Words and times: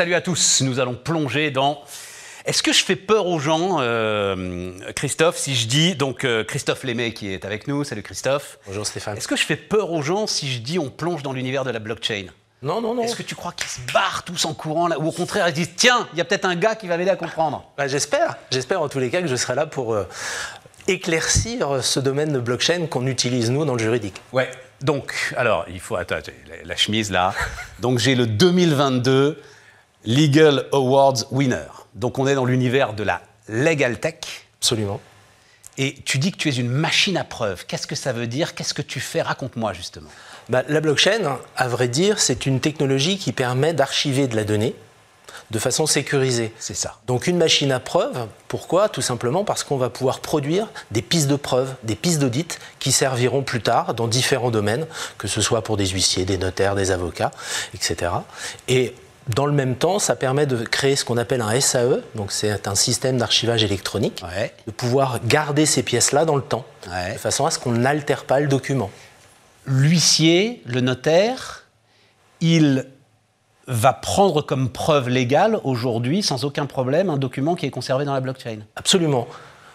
salut 0.00 0.14
à 0.14 0.22
tous. 0.22 0.62
Nous 0.62 0.80
allons 0.80 0.94
plonger 0.94 1.50
dans. 1.50 1.84
Est-ce 2.46 2.62
que 2.62 2.72
je 2.72 2.82
fais 2.82 2.96
peur 2.96 3.26
aux 3.26 3.38
gens, 3.38 3.80
euh, 3.80 4.72
Christophe, 4.96 5.36
si 5.36 5.54
je 5.54 5.66
dis 5.66 5.94
donc 5.94 6.24
euh, 6.24 6.42
Christophe 6.42 6.84
Lémé 6.84 7.12
qui 7.12 7.30
est 7.30 7.44
avec 7.44 7.68
nous. 7.68 7.84
Salut 7.84 8.02
Christophe. 8.02 8.58
Bonjour 8.66 8.86
Stéphane. 8.86 9.18
Est-ce 9.18 9.28
que 9.28 9.36
je 9.36 9.44
fais 9.44 9.56
peur 9.56 9.92
aux 9.92 10.00
gens 10.00 10.26
si 10.26 10.50
je 10.50 10.60
dis 10.60 10.78
on 10.78 10.88
plonge 10.88 11.22
dans 11.22 11.34
l'univers 11.34 11.64
de 11.64 11.70
la 11.70 11.80
blockchain? 11.80 12.28
Non, 12.62 12.80
non, 12.80 12.94
non. 12.94 13.02
Est-ce 13.02 13.14
que 13.14 13.22
tu 13.22 13.34
crois 13.34 13.52
qu'ils 13.52 13.68
se 13.68 13.80
barrent 13.92 14.22
tous 14.22 14.42
en 14.46 14.54
courant 14.54 14.88
là, 14.88 14.98
ou 14.98 15.06
au 15.06 15.12
contraire 15.12 15.46
ils 15.48 15.52
disent 15.52 15.72
tiens, 15.76 16.08
il 16.14 16.18
y 16.18 16.22
a 16.22 16.24
peut-être 16.24 16.46
un 16.46 16.56
gars 16.56 16.76
qui 16.76 16.86
va 16.86 16.96
m'aider 16.96 17.10
à 17.10 17.16
comprendre? 17.16 17.70
Bah, 17.76 17.86
J'espère. 17.86 18.38
J'espère 18.50 18.80
en 18.80 18.88
tous 18.88 19.00
les 19.00 19.10
cas 19.10 19.20
que 19.20 19.28
je 19.28 19.36
serai 19.36 19.54
là 19.54 19.66
pour 19.66 19.92
euh, 19.92 20.08
éclaircir 20.88 21.84
ce 21.84 22.00
domaine 22.00 22.32
de 22.32 22.40
blockchain 22.40 22.86
qu'on 22.86 23.06
utilise 23.06 23.50
nous 23.50 23.66
dans 23.66 23.74
le 23.74 23.82
juridique. 23.82 24.22
Ouais. 24.32 24.50
Donc, 24.80 25.34
alors, 25.36 25.66
il 25.68 25.78
faut. 25.78 25.96
Attends, 25.96 26.20
la 26.64 26.76
chemise 26.76 27.10
là. 27.10 27.34
Donc, 27.80 27.98
j'ai 27.98 28.14
le 28.14 28.26
2022 28.26 29.36
Legal 30.04 30.66
Awards 30.72 31.26
winner. 31.30 31.68
Donc, 31.94 32.18
on 32.18 32.26
est 32.26 32.34
dans 32.34 32.44
l'univers 32.44 32.94
de 32.94 33.02
la 33.02 33.20
legal 33.48 33.98
tech. 33.98 34.46
Absolument. 34.60 35.00
Et 35.78 35.94
tu 36.04 36.18
dis 36.18 36.32
que 36.32 36.36
tu 36.36 36.48
es 36.48 36.52
une 36.52 36.68
machine 36.68 37.16
à 37.16 37.24
preuve. 37.24 37.64
Qu'est-ce 37.66 37.86
que 37.86 37.94
ça 37.94 38.12
veut 38.12 38.26
dire? 38.26 38.54
Qu'est-ce 38.54 38.74
que 38.74 38.82
tu 38.82 39.00
fais? 39.00 39.22
Raconte-moi 39.22 39.72
justement. 39.72 40.10
Bah, 40.48 40.62
la 40.68 40.80
blockchain, 40.80 41.38
à 41.56 41.68
vrai 41.68 41.88
dire, 41.88 42.18
c'est 42.18 42.44
une 42.44 42.60
technologie 42.60 43.18
qui 43.18 43.32
permet 43.32 43.72
d'archiver 43.72 44.26
de 44.26 44.36
la 44.36 44.44
donnée 44.44 44.74
de 45.50 45.58
façon 45.58 45.86
sécurisée. 45.86 46.52
C'est 46.58 46.74
ça. 46.74 46.98
Donc 47.06 47.26
une 47.26 47.36
machine 47.36 47.72
à 47.72 47.80
preuve, 47.80 48.26
pourquoi? 48.48 48.88
Tout 48.88 49.00
simplement 49.00 49.44
parce 49.44 49.64
qu'on 49.64 49.76
va 49.76 49.90
pouvoir 49.90 50.20
produire 50.20 50.68
des 50.90 51.02
pistes 51.02 51.28
de 51.28 51.36
preuve, 51.36 51.74
des 51.82 51.96
pistes 51.96 52.20
d'audit 52.20 52.58
qui 52.78 52.92
serviront 52.92 53.42
plus 53.42 53.60
tard 53.60 53.94
dans 53.94 54.06
différents 54.06 54.50
domaines, 54.50 54.86
que 55.18 55.28
ce 55.28 55.40
soit 55.40 55.62
pour 55.62 55.76
des 55.76 55.86
huissiers, 55.86 56.24
des 56.24 56.38
notaires, 56.38 56.74
des 56.74 56.90
avocats, 56.90 57.32
etc. 57.74 58.12
Et 58.68 58.94
dans 59.28 59.46
le 59.46 59.52
même 59.52 59.76
temps, 59.76 59.98
ça 59.98 60.16
permet 60.16 60.46
de 60.46 60.56
créer 60.64 60.96
ce 60.96 61.04
qu'on 61.04 61.16
appelle 61.16 61.40
un 61.42 61.60
SAE, 61.60 62.00
donc 62.16 62.32
c'est 62.32 62.66
un 62.66 62.74
système 62.74 63.18
d'archivage 63.18 63.62
électronique, 63.62 64.22
Ouais. 64.24 64.52
de 64.66 64.72
pouvoir 64.72 65.20
garder 65.24 65.66
ces 65.66 65.82
pièces-là 65.82 66.24
dans 66.24 66.36
le 66.36 66.42
temps, 66.42 66.64
Ouais. 66.90 67.12
de 67.14 67.18
façon 67.18 67.46
à 67.46 67.50
ce 67.50 67.58
qu'on 67.58 67.72
n'altère 67.72 68.24
pas 68.24 68.40
le 68.40 68.48
document. 68.48 68.90
L'huissier, 69.66 70.62
le 70.66 70.80
notaire, 70.80 71.64
il 72.40 72.86
va 73.68 73.92
prendre 73.92 74.42
comme 74.42 74.68
preuve 74.70 75.08
légale 75.08 75.60
aujourd'hui, 75.62 76.22
sans 76.22 76.44
aucun 76.44 76.66
problème, 76.66 77.08
un 77.10 77.18
document 77.18 77.54
qui 77.54 77.66
est 77.66 77.70
conservé 77.70 78.04
dans 78.04 78.14
la 78.14 78.20
blockchain. 78.20 78.60
Absolument. 78.74 79.28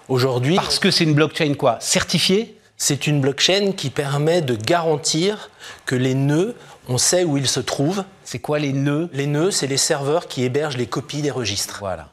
Aujourd'hui, 0.09 0.55
Parce 0.55 0.79
que 0.79 0.91
c'est 0.91 1.03
une 1.05 1.13
blockchain 1.13 1.53
quoi 1.53 1.77
Certifiée? 1.79 2.59
c'est 2.77 3.07
une 3.07 3.21
blockchain 3.21 3.71
qui 3.71 3.89
permet 3.89 4.41
de 4.41 4.55
garantir 4.55 5.49
que 5.85 5.95
les 5.95 6.13
nœuds, 6.13 6.55
on 6.87 6.97
sait 6.97 7.23
où 7.23 7.37
ils 7.37 7.47
se 7.47 7.59
trouvent. 7.59 8.03
C'est 8.23 8.39
quoi 8.39 8.59
les 8.59 8.73
nœuds? 8.73 9.09
Les 9.13 9.27
nœuds, 9.27 9.51
c'est 9.51 9.67
les 9.67 9.77
serveurs 9.77 10.27
qui 10.27 10.43
hébergent 10.43 10.77
les 10.77 10.87
copies 10.87 11.21
des 11.21 11.31
registres. 11.31 11.77
Voilà. 11.79 12.09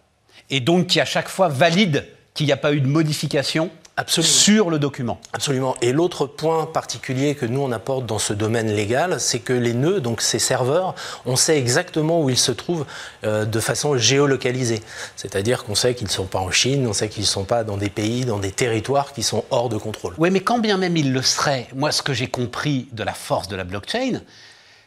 Et 0.51 0.61
donc 0.61 0.87
qui 0.87 1.01
à 1.01 1.05
chaque 1.05 1.29
fois 1.29 1.49
valide 1.49 2.07
qu'il 2.35 2.47
n'y 2.47 2.53
a 2.53 2.57
pas 2.57 2.73
eu 2.73 2.81
de 2.81 2.87
modification 2.87 3.71
Absolument. 3.97 4.33
sur 4.33 4.71
le 4.71 4.79
document. 4.79 5.21
Absolument. 5.35 5.77
Et 5.83 5.93
l'autre 5.93 6.27
point 6.27 6.65
particulier 6.65 7.35
que 7.35 7.45
nous 7.45 7.61
on 7.61 7.73
apporte 7.73 8.07
dans 8.07 8.19
ce 8.19 8.33
domaine 8.33 8.73
légal, 8.73 9.21
c'est 9.21 9.39
que 9.41 9.53
les 9.53 9.75
nœuds, 9.75 10.01
donc 10.01 10.23
ces 10.23 10.39
serveurs, 10.39 10.95
on 11.27 11.37
sait 11.37 11.59
exactement 11.59 12.23
où 12.23 12.31
ils 12.31 12.39
se 12.39 12.53
trouvent 12.53 12.87
euh, 13.25 13.45
de 13.45 13.61
façon 13.61 13.99
géolocalisée. 13.99 14.81
C'est-à-dire 15.17 15.65
qu'on 15.65 15.75
sait 15.75 15.95
qu'ils 15.95 16.07
ne 16.07 16.13
sont 16.13 16.25
pas 16.25 16.39
en 16.39 16.51
Chine, 16.51 16.87
on 16.87 16.95
sait 16.95 17.11
qu'ils 17.11 17.25
ne 17.25 17.29
sont 17.29 17.45
pas 17.45 17.65
dans 17.65 17.77
des 17.77 17.91
pays, 17.91 18.25
dans 18.25 18.39
des 18.39 18.53
territoires 18.53 19.13
qui 19.13 19.23
sont 19.23 19.45
hors 19.51 19.69
de 19.69 19.77
contrôle. 19.77 20.15
Oui, 20.17 20.31
mais 20.31 20.41
quand 20.41 20.59
bien 20.59 20.79
même 20.79 20.97
il 20.97 21.13
le 21.13 21.23
serait, 21.23 21.69
moi 21.75 21.93
ce 21.93 22.01
que 22.01 22.15
j'ai 22.15 22.29
compris 22.29 22.89
de 22.93 23.03
la 23.03 23.13
force 23.13 23.49
de 23.49 23.57
la 23.57 23.65
blockchain, 23.65 24.23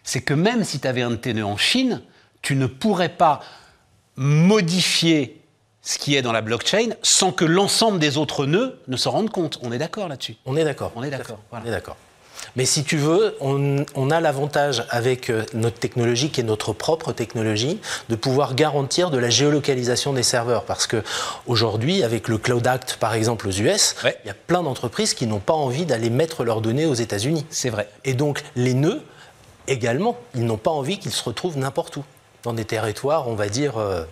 c'est 0.06 0.22
que 0.22 0.34
même 0.34 0.64
si 0.64 0.80
tu 0.80 0.88
avais 0.88 1.02
un 1.02 1.10
de 1.12 1.16
tes 1.18 1.34
nœuds 1.34 1.44
en 1.46 1.58
Chine, 1.58 2.02
tu 2.42 2.56
ne 2.56 2.68
pourrais 2.68 3.10
pas 3.10 3.42
modifier 4.16 5.42
ce 5.82 5.98
qui 5.98 6.16
est 6.16 6.22
dans 6.22 6.32
la 6.32 6.42
blockchain 6.42 6.90
sans 7.04 7.32
que 7.32 7.46
l'ensemble 7.46 8.00
des 8.00 8.18
autres 8.18 8.46
nœuds 8.46 8.80
ne 8.88 8.98
se 8.98 9.10
rendent 9.10 9.30
compte. 9.30 9.60
On 9.62 9.72
est 9.72 9.78
d'accord 9.78 10.08
là-dessus? 10.08 10.36
On 10.46 10.56
est 10.58 10.64
d'accord. 10.64 10.92
On 10.96 11.04
est 11.04 11.10
d'accord, 11.12 11.40
On 11.52 11.64
est 11.66 11.70
d'accord. 11.72 11.98
Mais 12.56 12.66
si 12.66 12.84
tu 12.84 12.98
veux, 12.98 13.36
on, 13.40 13.86
on 13.96 14.12
a 14.12 14.20
l'avantage 14.20 14.84
avec 14.90 15.30
euh, 15.30 15.44
notre 15.54 15.78
technologie, 15.80 16.30
qui 16.30 16.42
est 16.42 16.44
notre 16.44 16.74
propre 16.74 17.12
technologie, 17.12 17.80
de 18.10 18.16
pouvoir 18.16 18.56
garantir 18.56 19.10
de 19.10 19.18
la 19.18 19.30
géolocalisation 19.30 20.14
des 20.14 20.22
serveurs. 20.24 20.64
Parce 20.66 20.86
que 20.86 21.02
aujourd'hui, 21.48 22.04
avec 22.04 22.28
le 22.28 22.38
Cloud 22.38 22.66
Act, 22.68 22.98
par 23.00 23.14
exemple, 23.14 23.48
aux 23.48 23.52
US, 23.52 23.96
Ouais. 24.04 24.18
il 24.24 24.28
y 24.28 24.32
a 24.32 24.36
plein 24.36 24.64
d'entreprises 24.64 25.14
qui 25.14 25.28
n'ont 25.28 25.40
pas 25.40 25.54
envie 25.54 25.86
d'aller 25.86 26.10
mettre 26.10 26.44
leurs 26.44 26.62
données 26.62 26.86
aux 26.86 26.94
États-Unis. 26.94 27.46
C'est 27.50 27.70
vrai. 27.70 27.90
Et 28.04 28.14
donc, 28.14 28.44
les 28.56 28.74
nœuds, 28.74 29.02
également, 29.68 30.18
ils 30.34 30.46
n'ont 30.46 30.58
pas 30.58 30.72
envie 30.72 31.00
qu'ils 31.00 31.12
se 31.12 31.24
retrouvent 31.24 31.58
n'importe 31.58 31.98
où, 31.98 32.04
dans 32.44 32.54
des 32.54 32.66
territoires, 32.66 33.28
on 33.28 33.36
va 33.36 33.50
dire, 33.50 33.78
euh, 33.78 34.04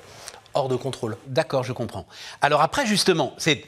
hors 0.54 0.70
de 0.70 0.76
contrôle. 0.76 1.18
D'accord, 1.28 1.64
je 1.64 1.74
comprends. 1.74 2.06
Alors 2.42 2.62
après, 2.62 2.86
justement, 2.86 3.34
c'est 3.38 3.64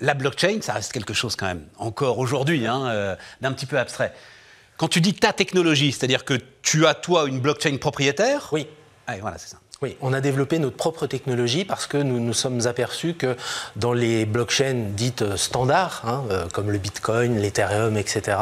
la 0.00 0.14
blockchain, 0.14 0.58
ça 0.60 0.74
reste 0.74 0.92
quelque 0.92 1.14
chose 1.14 1.36
quand 1.36 1.46
même, 1.46 1.64
encore 1.78 2.18
aujourd'hui, 2.18 2.66
hein, 2.66 2.86
euh, 2.86 3.16
d'un 3.40 3.52
petit 3.52 3.66
peu 3.66 3.78
abstrait. 3.78 4.12
Quand 4.76 4.88
tu 4.88 5.00
dis 5.00 5.14
ta 5.14 5.32
technologie, 5.32 5.90
c'est-à-dire 5.90 6.24
que 6.24 6.38
tu 6.62 6.86
as 6.86 6.94
toi 6.94 7.26
une 7.26 7.40
blockchain 7.40 7.76
propriétaire? 7.78 8.48
Oui. 8.52 8.68
Ah, 9.06 9.14
voilà, 9.20 9.38
c'est 9.38 9.48
ça. 9.48 9.58
Oui, 9.80 9.96
on 10.00 10.12
a 10.12 10.20
développé 10.20 10.58
notre 10.58 10.76
propre 10.76 11.06
technologie 11.06 11.64
parce 11.64 11.86
que 11.86 11.98
nous 11.98 12.18
nous 12.18 12.32
sommes 12.32 12.66
aperçus 12.66 13.14
que 13.14 13.36
dans 13.76 13.92
les 13.92 14.26
blockchains 14.26 14.86
dites 14.90 15.36
standards, 15.36 16.02
hein, 16.04 16.24
euh, 16.30 16.46
comme 16.52 16.70
le 16.70 16.78
Bitcoin, 16.78 17.38
l'Ethereum, 17.38 17.96
etc., 17.96 18.38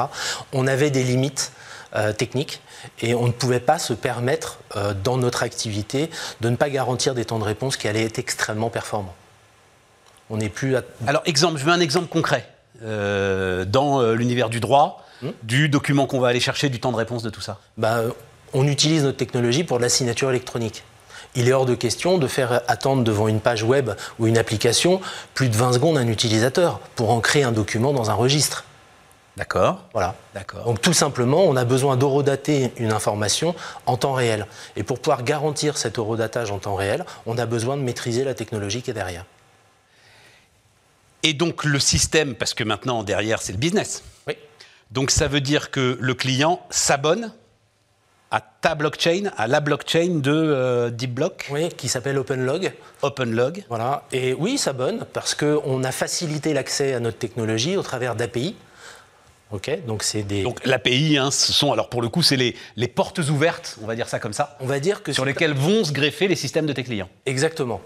on 0.53 0.67
avait 0.67 0.91
des 0.91 1.05
limites 1.05 1.53
euh, 1.95 2.13
techniques 2.13 2.61
et 3.01 3.15
on 3.15 3.27
ne 3.27 3.33
pouvait 3.33 3.61
pas 3.61 3.79
se 3.79 3.93
permettre, 3.93 4.59
euh, 4.77 4.95
dans 4.95 5.17
notre 5.17 5.43
activité, 5.43 6.11
de 6.41 6.49
ne 6.51 6.57
pas 6.57 6.71
garantir 6.71 7.15
des 7.15 7.25
temps 7.25 7.39
de 7.39 7.45
réponse 7.45 7.77
qui 7.77 7.89
allaient 7.89 8.05
être 8.05 8.19
extrêmement 8.19 8.71
performants. 8.71 9.15
On 10.31 10.39
n'est 10.39 10.49
plus 10.49 10.77
à... 10.77 10.83
Alors, 11.07 11.23
exemple, 11.25 11.59
je 11.59 11.65
veux 11.65 11.73
un 11.73 11.81
exemple 11.81 12.09
concret. 12.09 12.49
Euh, 12.83 13.65
dans 13.65 14.03
l'univers 14.13 14.51
du 14.51 14.61
droit, 14.61 15.07
Hmm. 15.23 15.31
du 15.43 15.71
document 15.71 16.07
qu'on 16.07 16.21
va 16.21 16.29
aller 16.29 16.41
chercher, 16.41 16.69
du 16.69 16.79
temps 16.79 16.93
de 16.93 16.97
réponse, 16.97 17.23
de 17.23 17.31
tout 17.31 17.41
ça. 17.41 17.59
bah, 17.79 18.03
on 18.53 18.67
utilise 18.69 19.03
notre 19.03 19.17
technologie 19.17 19.65
pour 19.65 19.79
de 19.79 19.83
la 19.83 19.89
signature 19.89 20.31
électronique. 20.31 20.85
Il 21.35 21.49
est 21.49 21.53
hors 21.53 21.67
de 21.67 21.75
question 21.75 22.17
de 22.17 22.27
faire 22.27 22.63
attendre 22.69 23.03
devant 23.03 23.29
une 23.29 23.41
page 23.41 23.63
web 23.63 23.91
ou 24.19 24.27
une 24.27 24.39
application 24.39 25.01
plus 25.35 25.49
de 25.49 25.57
20 25.57 25.75
secondes 25.75 25.99
un 25.99 26.07
utilisateur 26.07 26.79
pour 26.95 27.11
ancrer 27.11 27.43
un 27.43 27.53
document 27.53 27.93
dans 27.93 28.09
un 28.11 28.15
registre. 28.15 28.65
D'accord 29.37 29.85
Voilà. 29.93 30.15
D'accord. 30.35 30.65
Donc 30.65 30.81
tout 30.81 30.95
simplement, 30.95 31.45
on 31.45 31.57
a 31.57 31.65
besoin 31.65 31.97
d'horodater 31.97 32.73
une 32.79 32.93
information 32.93 33.55
en 33.85 33.97
temps 33.97 34.15
réel. 34.15 34.47
Et 34.77 34.83
pour 34.83 34.99
pouvoir 34.99 35.25
garantir 35.25 35.77
cet 35.77 35.99
horodatage 35.99 36.51
en 36.51 36.59
temps 36.59 36.75
réel, 36.75 37.05
on 37.27 37.37
a 37.37 37.45
besoin 37.45 37.77
de 37.77 37.83
maîtriser 37.83 38.25
la 38.25 38.35
technologie 38.35 38.81
qui 38.83 38.91
est 38.91 38.95
derrière. 38.95 39.27
Et 41.23 41.35
donc, 41.35 41.65
le 41.65 41.79
système, 41.79 42.35
parce 42.35 42.55
que 42.55 42.65
maintenant, 42.65 43.03
derrière, 43.03 43.43
c'est 43.43 43.53
le 43.53 43.59
business. 43.59 44.05
Oui. 44.27 44.35
Donc, 44.91 45.11
ça 45.11 45.27
veut 45.29 45.41
dire 45.41 45.71
que 45.71 45.99
le 46.01 46.15
client 46.15 46.61
s'abonne 46.71 47.33
à 48.31 48.41
ta 48.41 48.75
blockchain, 48.75 49.31
à 49.37 49.47
la 49.47 49.61
blockchain 49.61 50.21
de 50.21 50.33
euh, 50.33 50.91
DeepBlock, 50.91 51.49
Oui, 51.51 51.69
qui 51.71 51.89
s'appelle 51.89 52.19
OpenLog. 52.19 52.73
OpenLog. 53.03 53.65
Voilà. 53.69 54.05
Et 54.13 54.35
oui, 54.35 54.53
il 54.53 54.59
s'abonne 54.59 55.05
parce 55.13 55.35
qu'on 55.35 55.85
a 55.85 55.93
facilité 55.93 56.55
l'accès 56.55 56.95
à 56.95 57.01
notre 57.01 57.19
technologie 57.19 57.77
au 57.77 57.83
travers 57.83 58.15
d'API. 58.15 58.57
Donc 59.87 60.03
c'est 60.03 60.23
des. 60.23 60.43
Donc, 60.43 60.65
l'API, 60.67 61.19
hein, 61.19 61.31
ce 61.31 61.53
sont, 61.53 61.73
alors 61.73 61.89
pour 61.89 62.03
le 62.03 62.09
coup, 62.09 62.23
c'est 62.23 62.37
les, 62.37 62.57
les 62.77 62.89
portes 62.89 63.19
ouvertes, 63.19 63.79
on 63.83 63.87
va 63.87 63.95
dire 63.95 64.09
ça 64.09 64.19
comme 64.19 64.33
ça, 64.33 64.57
on 64.61 64.67
va 64.67 64.81
dire 64.81 65.03
que 65.03 65.13
sur 65.13 65.25
lesquelles 65.25 65.55
vont 65.55 65.85
se 65.85 65.93
greffer 65.93 66.29
les 66.29 66.37
systèmes 66.37 66.67
de 66.67 66.73
tes 66.73 66.83
clients. 66.83 67.09
Exactement. 67.27 67.81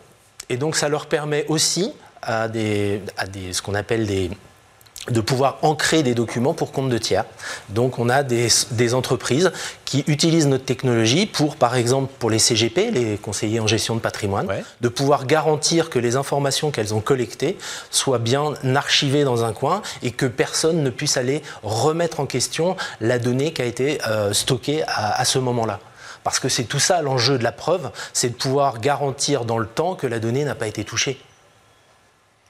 Et 0.49 0.57
donc 0.57 0.75
ça 0.75 0.89
leur 0.89 1.07
permet 1.07 1.45
aussi 1.49 1.93
à, 2.23 2.49
des, 2.49 3.01
à 3.17 3.27
des, 3.27 3.53
ce 3.53 3.63
qu'on 3.63 3.75
appelle 3.75 4.07
des 4.07 4.31
de 5.09 5.21
pouvoir 5.23 5.59
ancrer 5.63 6.03
des 6.03 6.15
documents 6.15 6.53
pour 6.53 6.73
compte 6.73 6.91
de 6.91 6.99
tiers. 6.99 7.25
Donc 7.71 7.99
on 7.99 8.09
a 8.11 8.23
des, 8.23 8.49
des 8.73 8.95
entreprises 8.95 9.51
qui 9.87 10.05
utilisent 10.07 10.47
notre 10.47 10.67
technologie 10.67 11.25
pour, 11.27 11.57
par 11.57 11.75
exemple, 11.75 12.13
pour 12.19 12.29
les 12.31 12.39
CGP, 12.39 12.91
les 12.91 13.17
conseillers 13.17 13.61
en 13.61 13.67
gestion 13.67 13.95
de 13.95 14.01
patrimoine, 14.01 14.47
Ouais. 14.47 14.63
de 14.83 14.89
pouvoir 14.89 15.27
garantir 15.27 15.89
que 15.91 15.99
les 15.99 16.17
informations 16.17 16.71
qu'elles 16.71 16.93
ont 16.95 17.01
collectées 17.01 17.57
soient 17.91 18.19
bien 18.19 18.53
archivées 18.77 19.25
dans 19.25 19.43
un 19.43 19.53
coin 19.53 19.81
et 20.03 20.11
que 20.11 20.27
personne 20.27 20.83
ne 20.83 20.91
puisse 20.91 21.17
aller 21.17 21.43
remettre 21.63 22.21
en 22.21 22.27
question 22.27 22.77
la 23.01 23.19
donnée 23.19 23.53
qui 23.53 23.63
a 23.63 23.65
été 23.65 23.99
euh, 24.07 24.33
stockée 24.35 24.83
à, 24.87 25.19
à 25.19 25.25
ce 25.25 25.39
moment-là. 25.39 25.81
Parce 26.25 26.39
que 26.39 26.51
c'est 26.51 26.65
tout 26.65 26.79
ça 26.79 27.01
l'enjeu 27.01 27.39
de 27.39 27.43
la 27.45 27.53
preuve, 27.53 27.91
c'est 28.13 28.29
de 28.29 28.35
pouvoir 28.35 28.79
garantir 28.81 29.47
dans 29.47 29.57
le 29.59 29.67
temps 29.67 29.95
que 29.95 30.07
la 30.07 30.19
donnée 30.19 30.45
n'a 30.45 30.55
pas 30.55 30.67
été 30.67 30.85
touchée. 30.85 31.19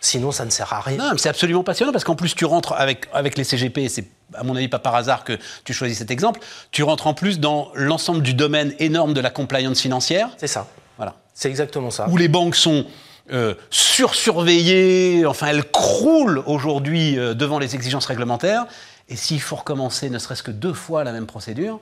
Sinon, 0.01 0.33
ça 0.33 0.47
ne 0.47 0.51
sert 0.51 0.73
à 0.73 0.81
rien. 0.81 0.97
Non, 0.97 1.11
mais 1.13 1.19
c'est 1.19 1.29
absolument 1.29 1.63
passionnant 1.63 1.93
parce 1.93 2.05
qu'en 2.05 2.17
plus, 2.17 2.35
tu 2.35 2.47
rentres 2.47 2.73
avec, 2.73 3.07
avec 3.13 3.37
les 3.37 3.45
CGP, 3.45 3.83
et 3.83 3.89
c'est 3.91 4.07
à 4.35 4.45
mon 4.45 4.57
avis 4.57 4.69
pas 4.69 4.79
par 4.79 4.95
hasard 4.95 5.25
que 5.25 5.39
tu 5.65 5.73
choisis 5.75 5.99
cet 5.99 6.11
exemple, 6.11 6.41
tu 6.71 6.83
rentres 6.83 7.07
en 7.07 7.15
plus 7.15 7.39
dans 7.39 7.71
l'ensemble 7.75 8.23
du 8.23 8.33
domaine 8.33 8.75
énorme 8.79 9.13
de 9.13 9.21
la 9.21 9.31
compliance 9.31 9.81
financière. 9.81 10.31
C'est 10.39 10.47
ça. 10.47 10.67
Voilà. 10.97 11.17
C'est 11.35 11.49
exactement 11.49 11.91
ça. 11.91 12.09
où 12.09 12.17
les 12.17 12.29
banques 12.29 12.57
sont 12.57 12.87
euh, 13.33 13.55
sursurveillées, 13.71 15.25
enfin 15.27 15.49
elles 15.49 15.71
croulent 15.71 16.43
aujourd'hui 16.47 17.19
euh, 17.19 17.35
devant 17.35 17.59
les 17.59 17.75
exigences 17.75 18.07
réglementaires. 18.07 18.67
Et 19.09 19.17
s'il 19.17 19.41
faut 19.41 19.57
recommencer 19.57 20.11
ne 20.11 20.19
serait-ce 20.19 20.43
que 20.43 20.51
deux 20.51 20.73
fois 20.73 21.05
la 21.05 21.13
même 21.13 21.27
procédure, 21.27 21.81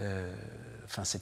euh, 0.00 0.28
enfin 0.86 1.02
c'est 1.04 1.20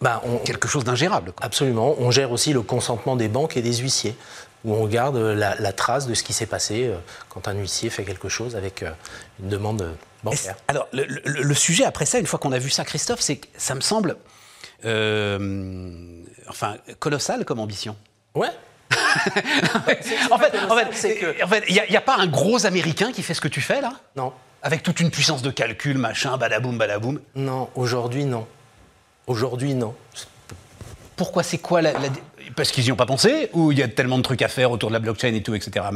bah, 0.00 0.22
quelque 0.44 0.68
chose 0.68 0.84
d'ingérable. 0.84 1.32
Absolument. 1.40 1.94
On 1.98 2.10
gère 2.10 2.30
aussi 2.30 2.52
le 2.52 2.62
consentement 2.62 3.16
des 3.16 3.28
banques 3.28 3.56
et 3.56 3.62
des 3.62 3.74
huissiers, 3.74 4.16
où 4.64 4.74
on 4.74 4.86
garde 4.86 5.16
la, 5.16 5.72
trace 5.72 6.06
de 6.06 6.14
ce 6.14 6.22
qui 6.22 6.32
s'est 6.32 6.46
passé 6.46 6.86
euh, 6.86 6.96
quand 7.28 7.48
un 7.48 7.54
huissier 7.54 7.90
fait 7.90 8.04
quelque 8.04 8.28
chose 8.28 8.56
avec 8.56 8.82
euh, 8.82 8.90
une 9.40 9.48
demande 9.48 9.96
bancaire. 10.22 10.56
Alors, 10.68 10.88
le, 10.92 11.54
sujet 11.54 11.84
après 11.84 12.06
ça, 12.06 12.18
une 12.18 12.26
fois 12.26 12.38
qu'on 12.38 12.52
a 12.52 12.58
vu 12.58 12.70
ça, 12.70 12.84
Christophe, 12.84 13.20
c'est 13.20 13.36
que 13.36 13.46
ça 13.56 13.74
me 13.74 13.80
semble, 13.80 14.16
enfin, 16.48 16.76
colossal 16.98 17.44
comme 17.44 17.60
ambition. 17.60 17.96
Ouais. 18.34 18.50
en 20.30 20.38
fait, 20.38 21.64
il 21.68 21.82
n'y 21.90 21.96
a, 21.96 22.00
pas 22.00 22.16
un 22.16 22.26
gros 22.26 22.66
Américain 22.66 23.12
qui 23.12 23.22
fait 23.22 23.34
ce 23.34 23.40
que 23.40 23.48
tu 23.48 23.60
fais 23.60 23.80
là? 23.80 23.92
Non. 24.16 24.32
Avec 24.62 24.82
toute 24.82 25.00
une 25.00 25.10
puissance 25.10 25.42
de 25.42 25.50
calcul, 25.50 25.98
machin, 25.98 26.36
badaboum, 26.36 26.78
badaboum 26.78 27.20
Non, 27.34 27.68
aujourd'hui 27.74 28.24
non. 28.24 28.46
Aujourd'hui 29.26 29.74
non. 29.74 29.94
Pourquoi 31.16 31.42
c'est 31.42 31.58
quoi 31.58 31.82
la, 31.82 31.92
Parce 32.56 32.70
qu'ils 32.70 32.84
n'y 32.84 32.92
ont 32.92 32.96
pas 32.96 33.06
pensé 33.06 33.50
Ou 33.52 33.72
il 33.72 33.78
y 33.78 33.82
a 33.82 33.88
tellement 33.88 34.18
de 34.18 34.22
trucs 34.22 34.42
à 34.42 34.48
faire 34.48 34.70
autour 34.70 34.90
de 34.90 34.94
la 34.94 35.00
blockchain 35.00 35.34
et 35.34 35.42
tout, 35.42 35.54
etc. 35.54 35.86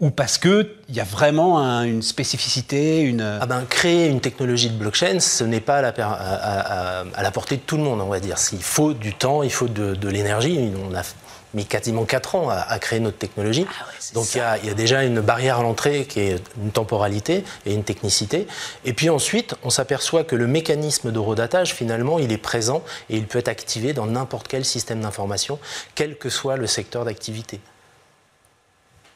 Ou 0.00 0.10
parce 0.10 0.38
qu'il 0.38 0.68
y 0.90 1.00
a 1.00 1.04
vraiment 1.04 1.58
une 1.82 2.02
spécificité, 2.02 3.00
une... 3.00 3.38
Ah 3.40 3.46
ben, 3.46 3.64
créer 3.68 4.08
une 4.08 4.20
technologie 4.20 4.70
de 4.70 4.76
blockchain, 4.76 5.20
ce 5.20 5.44
n'est 5.44 5.60
pas 5.60 5.78
à 5.78 7.22
la, 7.22 7.30
portée 7.30 7.56
de 7.56 7.62
tout 7.62 7.76
le 7.76 7.82
monde, 7.82 8.00
on 8.00 8.08
va 8.08 8.20
dire. 8.20 8.36
Il 8.52 8.62
faut 8.62 8.92
du 8.92 9.14
temps, 9.14 9.42
il 9.42 9.52
faut 9.52 9.68
de, 9.68 10.08
l'énergie. 10.08 10.72
Mis 11.54 11.66
quasiment 11.66 12.04
4 12.04 12.34
ans 12.34 12.48
à, 12.50 12.78
créer 12.78 13.00
notre 13.00 13.18
technologie. 13.18 13.66
Ah 13.80 13.86
Donc 14.14 14.34
il 14.34 14.38
y, 14.38 14.70
a 14.70 14.74
déjà 14.74 15.04
une 15.04 15.20
barrière 15.20 15.58
à 15.58 15.62
l'entrée 15.62 16.04
qui 16.04 16.20
est 16.20 16.42
une 16.62 16.70
temporalité 16.70 17.44
et 17.66 17.74
une 17.74 17.84
technicité. 17.84 18.46
Et 18.84 18.92
puis 18.92 19.10
ensuite, 19.10 19.54
on 19.64 19.70
s'aperçoit 19.70 20.24
que 20.24 20.36
le 20.36 20.46
mécanisme 20.46 21.10
d'horodatage, 21.10 21.74
finalement, 21.74 22.18
il 22.18 22.32
est 22.32 22.38
présent 22.38 22.82
et 23.10 23.16
il 23.16 23.26
peut 23.26 23.38
être 23.38 23.48
activé 23.48 23.92
dans 23.92 24.06
n'importe 24.06 24.48
quel 24.48 24.64
système 24.64 25.00
d'information, 25.00 25.58
quel 25.94 26.16
que 26.18 26.28
soit 26.28 26.56
le 26.56 26.66
secteur 26.66 27.04
d'activité. 27.04 27.60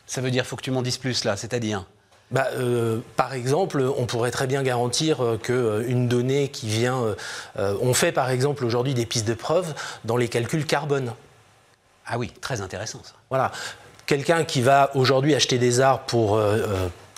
Ça 0.07 0.21
veut 0.21 0.31
dire, 0.31 0.45
faut 0.45 0.57
que 0.57 0.63
tu 0.63 0.71
m'en 0.71 0.83
dises 0.83 0.99
plus 0.99 1.25
là, 1.25 1.37
c'est-à-dire? 1.37 1.87
Bah, 2.33 2.49
euh, 2.55 3.01
par 3.17 3.35
exemple, 3.35 3.83
on 3.97 4.07
pourrait 4.07 4.31
très 4.31 4.47
bien 4.47 4.63
garantir 4.63 5.23
euh, 5.23 5.37
qu'une 5.37 6.07
euh, 6.07 6.09
donnée 6.09 6.49
qui 6.49 6.67
vient... 6.67 7.15
on 7.57 7.95
fait 7.95 8.13
par 8.13 8.31
exemple 8.31 8.65
aujourd'hui 8.65 8.95
des 8.95 9.05
pistes 9.07 9.29
de 9.29 9.35
preuve 9.35 9.75
dans 10.05 10.17
les 10.17 10.29
calculs 10.29 10.65
carbone. 10.65 11.13
Ah 12.07 12.19
oui, 12.19 12.33
très 12.41 12.61
intéressant 12.61 13.01
ça. 13.05 13.13
Voilà. 13.31 13.53
Quelqu'un 14.07 14.45
qui 14.45 14.61
va 14.61 14.91
aujourd'hui 14.95 15.35
acheter 15.35 15.59
des 15.59 15.81
arbres 15.81 16.05
pour 16.07 16.41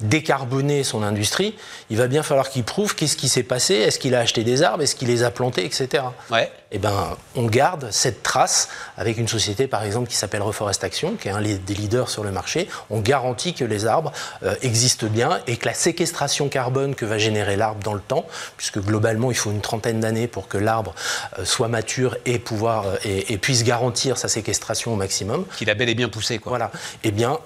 décarboner 0.03 0.85
son 0.85 1.03
industrie, 1.03 1.55
il 1.91 1.97
va 1.97 2.09
bien 2.09 2.23
falloir 2.23 2.51
qu'il 2.51 2.65
prouve 2.65 2.95
qu'est-ce 2.95 3.17
qui 3.17 3.29
s'est 3.29 3.43
passé, 3.43 3.75
est-ce 3.75 3.99
qu'il 3.99 4.15
a 4.15 4.21
acheté 4.21 4.45
des 4.45 4.63
arbres, 4.63 4.83
est-ce 4.83 4.97
qu'il 4.97 5.09
les 5.09 5.23
a 5.23 5.31
plantés, 5.31 5.65
etc. 5.65 6.05
Ouais. 6.31 6.51
Eh 6.77 6.79
ben, 6.79 7.17
on 7.37 7.47
garde 7.47 7.89
cette 7.93 8.25
trace 8.25 8.69
avec 8.97 9.17
une 9.17 9.29
société, 9.29 9.69
par 9.69 9.85
exemple, 9.85 10.09
qui 10.09 10.17
s'appelle 10.17 10.43
Reforestation, 10.43 11.15
qui 11.15 11.29
est 11.29 11.31
un 11.31 11.41
des 11.41 11.75
leaders 11.75 12.09
sur 12.09 12.25
le 12.25 12.33
marché. 12.33 12.69
On 12.91 12.99
garantit 12.99 13.55
que 13.55 13.65
les 13.65 13.87
arbres 13.87 14.11
euh, 14.43 14.57
existent 14.63 15.07
bien 15.07 15.41
et 15.47 15.57
que 15.57 15.67
la 15.67 15.75
séquestration 15.75 16.49
carbone 16.49 16.97
que 16.97 17.05
va 17.05 17.17
générer 17.17 17.55
l'arbre 17.55 17.81
dans 17.85 17.95
le 17.95 18.01
temps, 18.01 18.27
puisque 18.57 18.81
globalement, 18.81 19.31
il 19.31 19.37
faut 19.37 19.53
une 19.53 19.61
trentaine 19.61 20.01
d'années 20.01 20.27
pour 20.27 20.49
que 20.49 20.59
l'arbre 20.59 20.97
euh, 21.39 21.45
soit 21.45 21.69
mature 21.69 22.17
et, 22.27 22.41
pouvoir, 22.41 22.87
euh, 22.87 22.97
et, 23.05 23.39
puisse 23.39 23.63
garantir 23.63 24.19
sa 24.19 24.27
séquestration 24.27 24.95
au 24.95 24.97
maximum. 24.97 25.47
Qu'il 25.57 25.71
a 25.71 25.75
bel 25.75 25.89
et 25.89 25.95
bien 25.95 26.09
poussé, 26.09 26.39
quoi. 26.39 26.51
Voilà. 26.51 26.73
Eh 27.05 27.13
bien, 27.13 27.39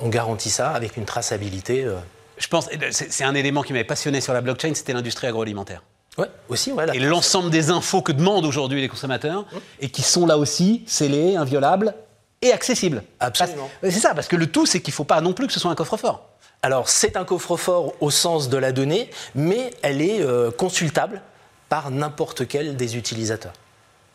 on 0.00 0.08
garantit 0.08 0.50
ça 0.50 0.70
avec 0.70 0.96
une 0.96 1.04
traçabilité. 1.04 1.84
Euh. 1.84 1.96
Je 2.38 2.48
pense, 2.48 2.68
c'est 2.90 3.24
un 3.24 3.34
élément 3.34 3.62
qui 3.62 3.72
m'avait 3.72 3.84
passionné 3.84 4.20
sur 4.20 4.32
la 4.32 4.40
blockchain, 4.40 4.72
c'était 4.74 4.92
l'industrie 4.92 5.26
agroalimentaire. 5.26 5.82
Ouais, 6.18 6.28
aussi, 6.48 6.72
ouais, 6.72 6.86
Et 6.94 6.98
l'ensemble 6.98 7.50
des 7.50 7.70
infos 7.70 8.00
que 8.00 8.12
demandent 8.12 8.46
aujourd'hui 8.46 8.80
les 8.80 8.88
consommateurs 8.88 9.42
mmh. 9.42 9.56
et 9.80 9.90
qui 9.90 10.02
sont 10.02 10.26
là 10.26 10.38
aussi 10.38 10.82
scellées, 10.86 11.36
inviolables 11.36 11.94
et 12.40 12.52
accessibles. 12.52 13.02
Absolument. 13.20 13.70
C'est 13.82 13.90
ça, 13.90 14.14
parce 14.14 14.28
que 14.28 14.36
le 14.36 14.46
tout, 14.46 14.64
c'est 14.64 14.80
qu'il 14.80 14.92
ne 14.92 14.96
faut 14.96 15.04
pas 15.04 15.20
non 15.20 15.34
plus 15.34 15.46
que 15.46 15.52
ce 15.52 15.60
soit 15.60 15.70
un 15.70 15.74
coffre-fort. 15.74 16.26
Alors, 16.62 16.88
c'est 16.88 17.16
un 17.16 17.24
coffre-fort 17.24 17.94
au 18.00 18.10
sens 18.10 18.48
de 18.48 18.56
la 18.56 18.72
donnée, 18.72 19.10
mais 19.34 19.72
elle 19.82 20.00
est 20.00 20.22
euh, 20.22 20.50
consultable 20.50 21.22
par 21.68 21.90
n'importe 21.90 22.48
quel 22.48 22.76
des 22.76 22.96
utilisateurs. 22.96 23.52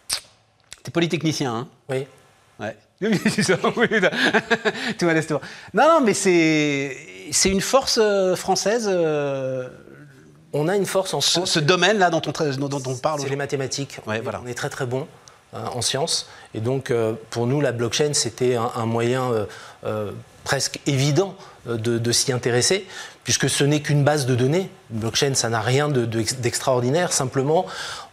Tu 0.09 0.87
es 0.87 0.91
polytechnicien, 0.91 1.53
hein? 1.53 1.67
Oui. 1.89 2.07
Ouais. 2.61 2.77
Tout 4.97 5.07
Non, 5.73 5.87
non, 5.87 6.01
mais 6.01 6.13
c'est, 6.13 6.95
c'est 7.31 7.49
une 7.49 7.61
force 7.61 7.99
euh, 8.01 8.35
française. 8.35 8.87
Euh, 8.87 9.69
on 10.53 10.67
a 10.67 10.75
une 10.75 10.85
force 10.85 11.13
en 11.13 11.21
France. 11.21 11.51
Ce, 11.51 11.59
domaine-là 11.59 12.11
dont 12.11 12.21
on, 12.25 12.67
dont, 12.67 12.83
on 12.85 12.95
parle. 12.95 13.21
C'est 13.21 13.29
les 13.29 13.35
mathématiques. 13.35 13.99
Ouais, 14.05 14.19
on, 14.19 14.23
voilà. 14.23 14.41
on 14.43 14.47
est 14.47 14.53
très 14.53 14.69
très 14.69 14.85
bon 14.85 15.07
euh, 15.55 15.65
en 15.73 15.81
sciences. 15.81 16.29
Et 16.53 16.59
donc, 16.59 16.93
pour 17.31 17.47
nous, 17.47 17.59
la 17.61 17.71
blockchain, 17.71 18.13
c'était 18.13 18.55
un, 18.55 18.85
moyen 18.85 19.31
presque 20.43 20.79
évident 20.85 21.35
de, 21.65 22.11
s'y 22.11 22.33
intéresser, 22.33 22.85
puisque 23.23 23.49
ce 23.49 23.63
n'est 23.63 23.81
qu'une 23.81 24.03
base 24.03 24.25
de 24.25 24.35
données. 24.35 24.69
Une 24.91 24.99
blockchain, 24.99 25.33
ça 25.33 25.49
n'a 25.49 25.61
rien 25.61 25.89
d'extraordinaire. 25.89 27.13
Simplement, 27.13 27.65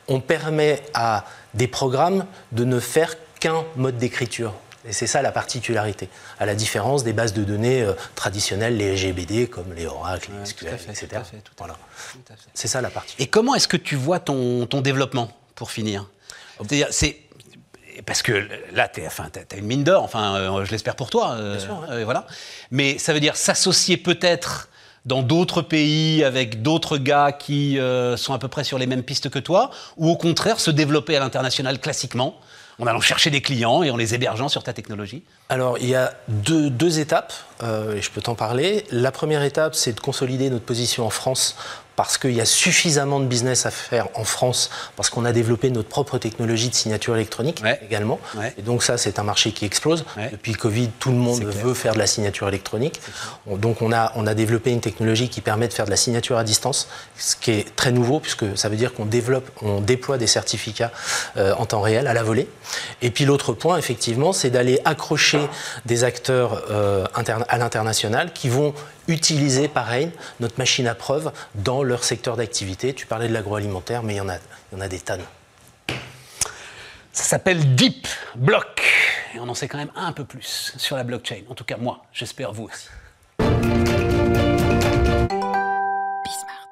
on 0.06 0.20
permet 0.20 0.80
à 0.94 1.24
des 1.54 1.66
programmes 1.66 2.24
de 2.52 2.64
ne 2.64 2.78
faire 2.80 3.14
qu'un 3.38 3.64
mode 3.76 3.99
d'écriture. 3.99 4.55
Et 4.88 4.93
c'est 4.93 5.06
ça 5.06 5.23
la 5.23 5.32
particularité, 5.32 6.08
à 6.38 6.46
la 6.46 6.55
différence 6.55 7.02
des 7.02 7.12
bases 7.12 7.32
de 7.32 7.43
données 7.43 7.82
euh, 7.82 7.93
traditionnelles, 8.14 8.76
les 8.76 8.96
GBD, 8.96 9.49
comme 9.49 9.73
les 9.75 9.87
Oracle, 9.87 10.31
les 10.38 10.46
SQL, 10.46 10.75
etc. 10.88 11.08
voilà. 11.58 11.76
C'est 12.55 12.69
ça 12.69 12.81
la 12.81 12.88
particularité. 12.88 13.23
Et 13.25 13.26
comment 13.26 13.55
est-ce 13.55 13.69
que 13.69 13.76
tu 13.76 13.96
vois 13.96 14.20
ton, 14.20 14.67
ton 14.67 14.81
développement, 14.81 15.31
pour 15.56 15.73
finir? 15.73 16.08
C'est-à-dire, 16.58 16.87
c'est 16.90 17.20
parce 18.06 18.23
que 18.23 18.49
là, 18.73 18.88
tu 18.88 19.05
enfin, 19.05 19.29
as, 19.52 19.56
une 19.56 19.67
mine 19.67 19.84
d'or, 19.84 20.05
enfin, 20.05 20.37
euh, 20.37 20.64
je 20.64 20.70
l'espère 20.70 20.94
pour 20.94 21.11
toi. 21.11 21.32
Euh, 21.32 21.58
sûr, 21.58 21.84
voilà. 22.05 22.26
Mais 22.70 22.99
ça 22.99 23.12
veut 23.12 23.20
dire 23.20 23.37
s'associer 23.37 23.96
peut-être 23.96 24.69
dans 25.05 25.23
d'autres 25.23 25.62
pays 25.62 26.23
avec 26.23 26.62
d'autres 26.62 26.99
gars 26.99 27.32
qui 27.32 27.79
sont 28.17 28.32
à 28.32 28.38
peu 28.38 28.49
près 28.49 28.62
sur 28.62 28.79
les 28.79 28.87
mêmes 28.87 29.02
pistes 29.02 29.29
que 29.29 29.38
toi, 29.38 29.70
ou 29.96 30.08
au 30.08 30.17
contraire 30.17 30.61
se 30.61 30.70
développer 30.70 31.17
à 31.17 31.20
l'international 31.20 31.81
classiquement 31.81 32.41
en 32.78 32.86
allant 32.86 33.00
chercher 33.00 33.30
des 33.30 33.40
clients 33.40 33.82
et 33.82 33.90
en 33.90 33.96
les 33.96 34.14
hébergeant 34.14 34.48
sur 34.48 34.62
ta 34.62 34.72
technologie 34.72 35.22
Alors, 35.48 35.78
il 35.78 35.88
y 35.88 35.94
a 35.94 36.14
deux, 36.28 37.00
étapes, 37.00 37.32
euh, 37.62 37.96
et 37.96 38.02
je 38.02 38.10
peux 38.10 38.20
t'en 38.20 38.34
parler. 38.34 38.84
La 38.90 39.10
première 39.10 39.42
étape, 39.42 39.75
c'est 39.75 39.92
de 39.92 40.00
consolider 40.00 40.48
notre 40.50 40.64
position 40.64 41.06
en 41.06 41.10
France 41.10 41.56
parce 41.98 42.16
qu'il 42.16 42.30
y 42.30 42.40
a 42.40 42.44
suffisamment 42.44 43.18
de 43.18 43.24
business 43.24 43.67
à 43.67 43.72
faire 43.72 44.06
en 44.14 44.22
France, 44.22 44.70
parce 44.94 45.10
qu'on 45.10 45.24
a 45.24 45.32
développé 45.32 45.69
notre 45.69 45.88
propre 45.88 46.17
technologie 46.19 46.69
de 46.69 46.74
signature 46.76 47.17
électronique 47.17 47.60
également. 47.84 48.20
Et 48.56 48.62
donc 48.62 48.84
ça, 48.84 48.96
c'est 48.96 49.19
un 49.19 49.24
marché 49.24 49.50
qui 49.50 49.64
explose. 49.64 50.05
Depuis 50.31 50.52
le 50.52 50.58
Covid, 50.58 50.90
tout 51.00 51.10
le 51.10 51.17
monde 51.17 51.43
veut 51.43 51.74
faire 51.74 51.94
de 51.94 51.98
la 51.98 52.06
signature 52.06 52.46
électronique. 52.46 53.00
Donc 53.48 53.82
on 53.82 53.90
a, 53.93 54.12
on 54.14 54.28
a 54.28 54.34
développé 54.34 54.70
une 54.70 54.81
technologie 54.81 55.28
qui 55.28 55.40
permet 55.40 55.67
de 55.67 55.72
faire 55.72 55.86
de 55.86 55.90
la 55.90 55.96
signature 55.96 56.38
à 56.38 56.44
distance, 56.44 56.86
ce 57.19 57.34
qui 57.34 57.50
est 57.50 57.74
très 57.74 57.90
nouveau, 57.90 58.20
puisque 58.20 58.56
ça 58.56 58.69
veut 58.69 58.76
dire 58.76 58.94
qu'on 58.94 59.06
développe, 59.06 59.50
on 59.62 59.81
déploie 59.81 60.19
des 60.19 60.28
certificats 60.28 60.93
euh, 61.36 61.52
en 61.58 61.67
temps 61.67 61.81
réel, 61.81 62.06
à 62.06 62.14
la 62.14 62.22
volée. 62.22 62.46
Et 63.02 63.10
puis 63.10 63.24
l'autre 63.24 63.52
point, 63.55 63.76
effectivement, 63.76 64.32
c'est 64.32 64.50
d'aller 64.50 64.81
accrocher 64.84 65.40
des 65.84 66.05
acteurs 66.05 66.62
euh, 66.70 67.06
à 67.48 67.58
l'international 67.58 68.32
qui 68.32 68.48
vont 68.48 68.72
utiliser, 69.08 69.67
pareil, 69.69 70.10
notre 70.38 70.58
machine 70.58 70.86
à 70.86 70.94
preuve 70.94 71.32
dans 71.56 71.82
leur 71.82 72.05
secteur 72.05 72.36
d'activité. 72.36 72.94
Tu 72.94 73.06
parlais 73.06 73.29
de 73.29 73.34
l'agroalimentaire, 73.34 74.03
mais 74.03 74.15
il 74.15 74.19
y, 74.19 74.20
en 74.20 74.29
a, 74.29 74.36
il 74.36 74.77
y 74.77 74.77
en 74.77 74.81
a 74.81 74.88
des 74.88 75.00
tonnes. 75.00 75.24
Ça 77.12 77.24
s'appelle 77.24 77.74
Deep 77.74 78.06
Block. 78.36 78.82
Et 79.34 79.41
on 79.41 79.48
en 79.48 79.55
sait 79.55 79.67
quand 79.67 79.79
même 79.79 79.91
un 79.96 80.12
peu 80.12 80.24
plus 80.24 80.72
sur 80.77 80.96
la 80.96 81.03
blockchain. 81.03 81.43
En 81.48 81.55
tout 81.55 81.65
cas, 81.65 81.77
moi, 81.77 82.05
j'espère 82.12 82.53
vous 82.53 82.65
aussi. 82.65 83.97